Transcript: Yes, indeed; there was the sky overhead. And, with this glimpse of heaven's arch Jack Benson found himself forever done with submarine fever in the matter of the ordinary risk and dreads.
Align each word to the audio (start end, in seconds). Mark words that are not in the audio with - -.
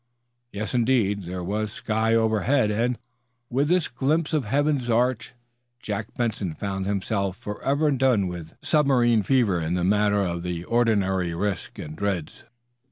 Yes, 0.51 0.73
indeed; 0.73 1.25
there 1.25 1.43
was 1.43 1.69
the 1.69 1.75
sky 1.75 2.15
overhead. 2.15 2.71
And, 2.71 2.97
with 3.51 3.67
this 3.67 3.87
glimpse 3.87 4.33
of 4.33 4.45
heaven's 4.45 4.89
arch 4.89 5.35
Jack 5.79 6.15
Benson 6.15 6.55
found 6.55 6.87
himself 6.87 7.37
forever 7.37 7.91
done 7.91 8.27
with 8.27 8.53
submarine 8.63 9.21
fever 9.21 9.59
in 9.61 9.75
the 9.75 9.83
matter 9.83 10.21
of 10.21 10.41
the 10.41 10.63
ordinary 10.63 11.35
risk 11.35 11.77
and 11.77 11.95
dreads. 11.95 12.45